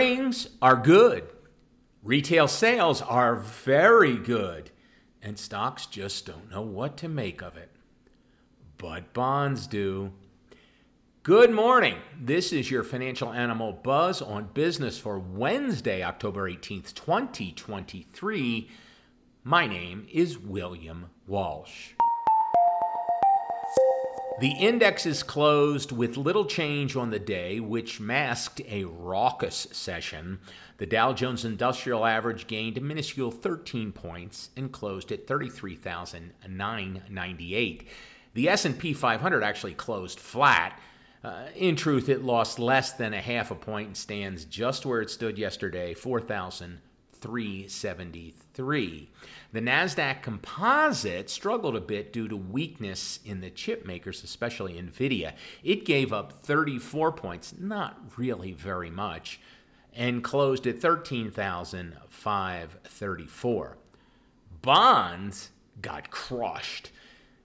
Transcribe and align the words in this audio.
Earnings 0.00 0.48
are 0.62 0.76
good. 0.76 1.24
Retail 2.02 2.48
sales 2.48 3.02
are 3.02 3.36
very 3.36 4.16
good. 4.16 4.70
And 5.20 5.38
stocks 5.38 5.84
just 5.84 6.24
don't 6.24 6.50
know 6.50 6.62
what 6.62 6.96
to 6.98 7.08
make 7.08 7.42
of 7.42 7.58
it. 7.58 7.70
But 8.78 9.12
bonds 9.12 9.66
do. 9.66 10.12
Good 11.22 11.50
morning. 11.50 11.96
This 12.18 12.50
is 12.50 12.70
your 12.70 12.82
financial 12.82 13.30
animal 13.30 13.74
buzz 13.74 14.22
on 14.22 14.48
business 14.54 14.98
for 14.98 15.18
Wednesday, 15.18 16.02
October 16.02 16.50
18th, 16.50 16.94
2023. 16.94 18.70
My 19.44 19.66
name 19.66 20.06
is 20.10 20.38
William 20.38 21.10
Walsh. 21.26 21.90
The 24.38 24.52
index 24.52 25.04
is 25.04 25.22
closed 25.22 25.92
with 25.92 26.16
little 26.16 26.46
change 26.46 26.96
on 26.96 27.10
the 27.10 27.18
day, 27.18 27.60
which 27.60 28.00
masked 28.00 28.62
a 28.66 28.84
raucous 28.84 29.66
session. 29.72 30.38
The 30.78 30.86
Dow 30.86 31.12
Jones 31.12 31.44
Industrial 31.44 32.06
Average 32.06 32.46
gained 32.46 32.78
a 32.78 32.80
minuscule 32.80 33.30
13 33.30 33.92
points 33.92 34.48
and 34.56 34.72
closed 34.72 35.12
at 35.12 35.26
33,998. 35.26 37.88
The 38.32 38.48
S&P 38.48 38.94
500 38.94 39.42
actually 39.42 39.74
closed 39.74 40.18
flat. 40.18 40.80
Uh, 41.22 41.48
in 41.54 41.76
truth, 41.76 42.08
it 42.08 42.24
lost 42.24 42.58
less 42.58 42.92
than 42.92 43.12
a 43.12 43.20
half 43.20 43.50
a 43.50 43.54
point 43.54 43.88
and 43.88 43.96
stands 43.96 44.46
just 44.46 44.86
where 44.86 45.02
it 45.02 45.10
stood 45.10 45.36
yesterday, 45.36 45.92
4,373. 47.20 49.10
The 49.52 49.60
NASDAQ 49.60 50.22
composite 50.22 51.28
struggled 51.28 51.74
a 51.76 51.80
bit 51.80 52.12
due 52.12 52.28
to 52.28 52.36
weakness 52.36 53.18
in 53.24 53.40
the 53.40 53.50
chip 53.50 53.84
makers, 53.86 54.22
especially 54.24 54.74
NVIDIA. 54.74 55.32
It 55.62 55.84
gave 55.84 56.12
up 56.12 56.44
34 56.44 57.12
points, 57.12 57.54
not 57.58 58.00
really 58.16 58.52
very 58.52 58.90
much, 58.90 59.40
and 59.94 60.24
closed 60.24 60.66
at 60.66 60.80
13,534. 60.80 63.76
Bonds 64.62 65.50
got 65.80 66.10
crushed. 66.10 66.90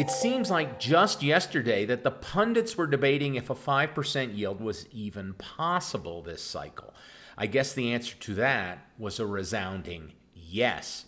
It 0.00 0.08
seems 0.08 0.50
like 0.50 0.80
just 0.80 1.22
yesterday 1.22 1.84
that 1.84 2.04
the 2.04 2.10
pundits 2.10 2.74
were 2.74 2.86
debating 2.86 3.34
if 3.34 3.50
a 3.50 3.54
5% 3.54 4.34
yield 4.34 4.58
was 4.58 4.88
even 4.92 5.34
possible 5.34 6.22
this 6.22 6.40
cycle. 6.40 6.94
I 7.36 7.44
guess 7.44 7.74
the 7.74 7.92
answer 7.92 8.16
to 8.16 8.34
that 8.36 8.78
was 8.96 9.20
a 9.20 9.26
resounding 9.26 10.12
yes. 10.34 11.04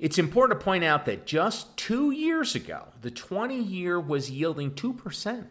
It's 0.00 0.18
important 0.18 0.58
to 0.58 0.64
point 0.64 0.82
out 0.82 1.04
that 1.04 1.24
just 1.24 1.76
two 1.76 2.10
years 2.10 2.56
ago, 2.56 2.88
the 3.00 3.12
20 3.12 3.62
year 3.62 4.00
was 4.00 4.28
yielding 4.28 4.72
2%. 4.72 5.46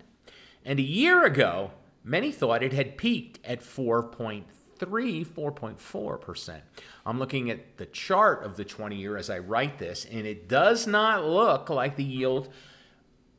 And 0.65 0.77
a 0.77 0.83
year 0.83 1.23
ago, 1.23 1.71
many 2.03 2.29
thought 2.29 2.61
it 2.61 2.73
had 2.73 2.97
peaked 2.97 3.39
at 3.45 3.61
4.3, 3.61 4.43
4.4%. 4.79 6.61
I'm 7.05 7.19
looking 7.19 7.49
at 7.49 7.77
the 7.77 7.85
chart 7.85 8.43
of 8.43 8.57
the 8.57 8.65
20 8.65 8.95
year 8.95 9.17
as 9.17 9.29
I 9.29 9.39
write 9.39 9.77
this, 9.77 10.05
and 10.05 10.25
it 10.25 10.47
does 10.47 10.87
not 10.87 11.25
look 11.25 11.69
like 11.69 11.95
the 11.95 12.03
yield 12.03 12.49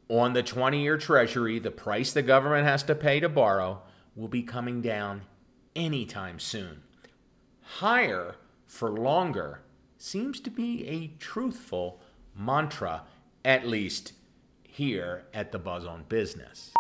on 0.09 0.33
the 0.33 0.43
20 0.43 0.83
year 0.83 0.99
Treasury, 0.99 1.59
the 1.59 1.71
price 1.71 2.13
the 2.13 2.23
government 2.23 2.67
has 2.67 2.83
to 2.85 2.95
pay 2.95 3.21
to 3.21 3.29
borrow, 3.29 3.83
will 4.15 4.29
be 4.29 4.43
coming 4.43 4.81
down 4.81 5.23
anytime 5.75 6.39
soon. 6.39 6.83
Higher 7.63 8.37
for 8.67 8.91
longer 8.91 9.61
seems 9.99 10.41
to 10.41 10.51
be 10.51 10.87
a 10.87 11.09
truthful 11.19 12.01
mantra, 12.35 13.03
at 13.45 13.67
least 13.67 14.13
here 14.63 15.25
at 15.33 15.53
the 15.53 15.59
Buzz 15.59 15.85
on 15.85 16.05
Business. 16.09 16.73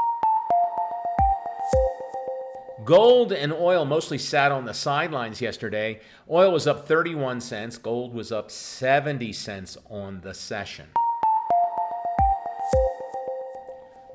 Gold 2.87 3.33
and 3.33 3.53
oil 3.53 3.85
mostly 3.85 4.17
sat 4.17 4.53
on 4.53 4.65
the 4.65 4.73
sidelines 4.73 5.41
yesterday. 5.41 5.99
Oil 6.31 6.53
was 6.53 6.69
up 6.69 6.87
31 6.87 7.41
cents, 7.41 7.79
gold 7.79 8.15
was 8.15 8.31
up 8.31 8.49
70 8.49 9.33
cents 9.33 9.77
on 9.91 10.21
the 10.21 10.33
session. 10.33 10.87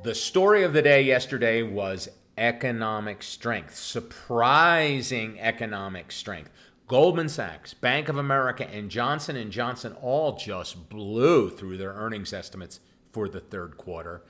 The 0.04 0.16
story 0.16 0.64
of 0.64 0.72
the 0.72 0.82
day 0.82 1.02
yesterday 1.02 1.64
was 1.64 2.08
economic 2.38 3.24
strength, 3.24 3.76
surprising 3.76 5.38
economic 5.42 6.14
strength. 6.14 6.50
Goldman 6.88 7.28
Sachs, 7.28 7.74
Bank 7.74 8.08
of 8.08 8.16
America, 8.16 8.66
and 8.70 8.90
Johnson 8.90 9.52
& 9.52 9.52
Johnson 9.52 9.98
all 10.02 10.38
just 10.38 10.88
blew 10.88 11.50
through 11.50 11.76
their 11.76 11.92
earnings 11.92 12.32
estimates 12.32 12.80
for 13.12 13.28
the 13.28 13.42
third 13.42 13.76
quarter. 13.76 14.22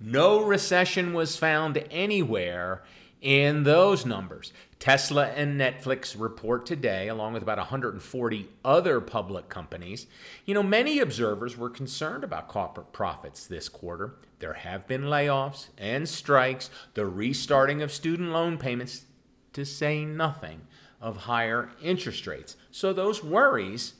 No 0.00 0.44
recession 0.44 1.12
was 1.12 1.36
found 1.36 1.84
anywhere 1.90 2.84
in 3.20 3.64
those 3.64 4.06
numbers. 4.06 4.52
Tesla 4.78 5.26
and 5.26 5.60
Netflix 5.60 6.18
report 6.18 6.64
today, 6.64 7.08
along 7.08 7.34
with 7.34 7.42
about 7.42 7.58
140 7.58 8.48
other 8.64 9.00
public 9.00 9.48
companies. 9.48 10.06
You 10.46 10.54
know, 10.54 10.62
many 10.62 11.00
observers 11.00 11.56
were 11.56 11.68
concerned 11.68 12.24
about 12.24 12.48
corporate 12.48 12.92
profits 12.92 13.46
this 13.46 13.68
quarter. 13.68 14.14
There 14.38 14.54
have 14.54 14.86
been 14.86 15.02
layoffs 15.02 15.68
and 15.76 16.08
strikes, 16.08 16.70
the 16.94 17.06
restarting 17.06 17.82
of 17.82 17.92
student 17.92 18.30
loan 18.30 18.56
payments, 18.56 19.04
to 19.52 19.66
say 19.66 20.04
nothing 20.04 20.62
of 21.00 21.18
higher 21.18 21.70
interest 21.82 22.26
rates. 22.26 22.56
So 22.70 22.92
those 22.92 23.22
worries 23.22 23.94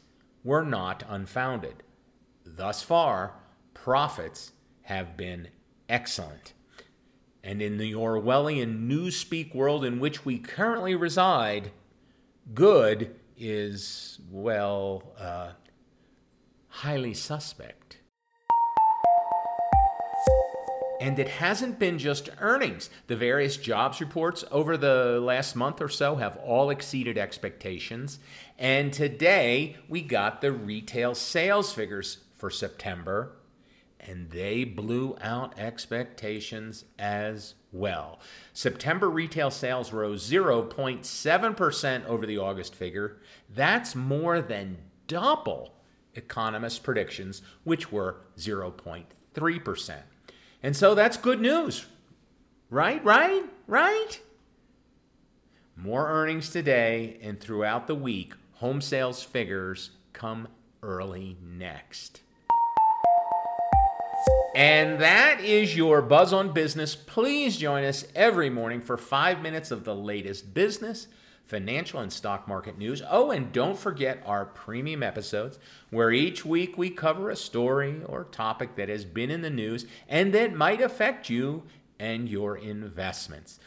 were 0.44 0.64
not 0.64 1.02
unfounded. 1.08 1.82
Thus 2.44 2.82
far, 2.82 3.34
profits 3.74 4.52
have 4.82 5.16
been 5.16 5.48
excellent. 5.88 6.54
And 7.42 7.62
in 7.62 7.78
the 7.78 7.92
Orwellian 7.92 8.88
newspeak 8.88 9.54
world 9.54 9.84
in 9.84 9.98
which 9.98 10.24
we 10.24 10.38
currently 10.38 10.94
reside, 10.94 11.72
good 12.52 13.14
is, 13.38 14.18
well, 14.30 15.14
uh, 15.18 15.52
highly 16.68 17.14
suspect. 17.14 17.96
And 21.00 21.18
it 21.18 21.28
hasn't 21.28 21.78
been 21.78 21.98
just 21.98 22.28
earnings. 22.40 22.90
The 23.06 23.16
various 23.16 23.56
jobs 23.56 24.02
reports 24.02 24.44
over 24.50 24.76
the 24.76 25.18
last 25.18 25.56
month 25.56 25.80
or 25.80 25.88
so 25.88 26.16
have 26.16 26.36
all 26.36 26.68
exceeded 26.68 27.16
expectations. 27.16 28.18
And 28.58 28.92
today 28.92 29.78
we 29.88 30.02
got 30.02 30.42
the 30.42 30.52
retail 30.52 31.14
sales 31.14 31.72
figures 31.72 32.18
for 32.36 32.50
September 32.50 33.32
and 34.06 34.30
they 34.30 34.64
blew 34.64 35.16
out 35.20 35.58
expectations 35.58 36.84
as 36.98 37.54
well. 37.72 38.20
September 38.52 39.10
retail 39.10 39.50
sales 39.50 39.92
rose 39.92 40.28
0.7% 40.28 42.06
over 42.06 42.26
the 42.26 42.38
August 42.38 42.74
figure. 42.74 43.18
That's 43.54 43.94
more 43.94 44.40
than 44.40 44.78
double 45.06 45.74
economists' 46.14 46.78
predictions, 46.78 47.42
which 47.64 47.92
were 47.92 48.16
0.3%. 48.38 49.96
And 50.62 50.76
so 50.76 50.94
that's 50.94 51.16
good 51.16 51.40
news. 51.40 51.86
Right, 52.68 53.04
right, 53.04 53.44
right? 53.66 54.20
More 55.76 56.08
earnings 56.08 56.50
today 56.50 57.18
and 57.22 57.40
throughout 57.40 57.86
the 57.86 57.94
week. 57.94 58.34
Home 58.54 58.80
sales 58.80 59.22
figures 59.22 59.90
come 60.12 60.48
early 60.82 61.36
next. 61.42 62.20
And 64.54 65.00
that 65.00 65.40
is 65.40 65.76
your 65.76 66.02
Buzz 66.02 66.32
on 66.32 66.52
Business. 66.52 66.96
Please 66.96 67.56
join 67.56 67.84
us 67.84 68.04
every 68.16 68.50
morning 68.50 68.80
for 68.80 68.96
five 68.96 69.40
minutes 69.40 69.70
of 69.70 69.84
the 69.84 69.94
latest 69.94 70.52
business, 70.54 71.06
financial, 71.44 72.00
and 72.00 72.12
stock 72.12 72.48
market 72.48 72.76
news. 72.76 73.00
Oh, 73.08 73.30
and 73.30 73.52
don't 73.52 73.78
forget 73.78 74.20
our 74.26 74.44
premium 74.44 75.04
episodes, 75.04 75.60
where 75.90 76.10
each 76.10 76.44
week 76.44 76.76
we 76.76 76.90
cover 76.90 77.30
a 77.30 77.36
story 77.36 78.02
or 78.06 78.24
topic 78.24 78.74
that 78.74 78.88
has 78.88 79.04
been 79.04 79.30
in 79.30 79.42
the 79.42 79.50
news 79.50 79.86
and 80.08 80.34
that 80.34 80.52
might 80.52 80.80
affect 80.80 81.30
you 81.30 81.62
and 82.00 82.28
your 82.28 82.56
investments. 82.56 83.60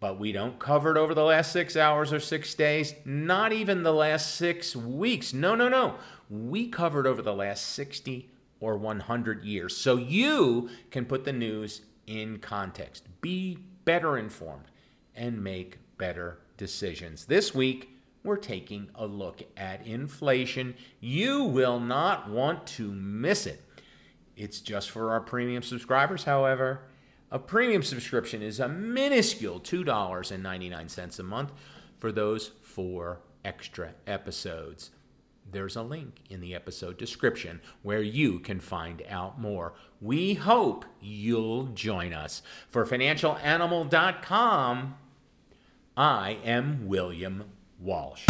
But 0.00 0.18
we 0.18 0.32
don't 0.32 0.58
cover 0.58 0.92
it 0.92 0.96
over 0.96 1.12
the 1.12 1.24
last 1.24 1.52
six 1.52 1.76
hours 1.76 2.14
or 2.14 2.20
six 2.20 2.54
days, 2.54 2.94
not 3.04 3.52
even 3.52 3.82
the 3.82 3.92
last 3.92 4.36
six 4.36 4.74
weeks. 4.74 5.34
No, 5.34 5.54
no, 5.54 5.68
no. 5.68 5.96
We 6.30 6.68
covered 6.68 7.06
over 7.06 7.20
the 7.20 7.34
last 7.34 7.66
60 7.66 8.30
or 8.60 8.76
100 8.76 9.44
years. 9.44 9.76
So 9.76 9.96
you 9.96 10.68
can 10.90 11.04
put 11.04 11.24
the 11.24 11.32
news 11.32 11.82
in 12.06 12.38
context, 12.38 13.06
be 13.20 13.58
better 13.84 14.18
informed, 14.18 14.66
and 15.14 15.42
make 15.42 15.78
better 15.98 16.40
decisions. 16.56 17.26
This 17.26 17.54
week, 17.54 17.90
we're 18.24 18.36
taking 18.36 18.88
a 18.94 19.06
look 19.06 19.42
at 19.56 19.86
inflation. 19.86 20.74
You 21.00 21.44
will 21.44 21.80
not 21.80 22.28
want 22.28 22.66
to 22.68 22.92
miss 22.92 23.46
it. 23.46 23.62
It's 24.36 24.60
just 24.60 24.90
for 24.90 25.10
our 25.10 25.20
premium 25.20 25.62
subscribers, 25.62 26.24
however. 26.24 26.82
A 27.30 27.38
premium 27.38 27.82
subscription 27.82 28.42
is 28.42 28.60
a 28.60 28.68
minuscule 28.68 29.60
$2.99 29.60 31.18
a 31.18 31.22
month 31.22 31.52
for 31.98 32.12
those 32.12 32.52
four 32.62 33.20
extra 33.44 33.92
episodes. 34.06 34.90
There's 35.50 35.76
a 35.76 35.82
link 35.82 36.20
in 36.28 36.40
the 36.40 36.54
episode 36.54 36.98
description 36.98 37.60
where 37.82 38.02
you 38.02 38.38
can 38.38 38.60
find 38.60 39.02
out 39.08 39.40
more. 39.40 39.72
We 40.00 40.34
hope 40.34 40.84
you'll 41.00 41.68
join 41.68 42.12
us. 42.12 42.42
For 42.68 42.84
financialanimal.com, 42.84 44.94
I 45.96 46.38
am 46.44 46.86
William 46.86 47.44
Walsh. 47.80 48.26